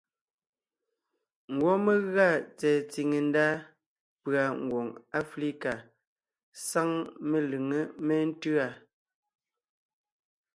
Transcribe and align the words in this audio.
Ngwɔ́ 1.53 1.75
mé 1.85 1.93
gʉa 2.13 2.27
tsɛ̀ɛ 2.57 2.79
tsìŋe 2.91 3.19
ndá 3.27 3.45
pʉ̀a 4.21 4.43
Ngwòŋ 4.63 4.87
Aflíka 5.17 5.73
sáŋ 6.67 6.89
melʉŋé 7.29 7.81
méntʉ́a: 8.05 8.65